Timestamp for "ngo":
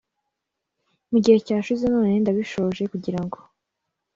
3.25-3.37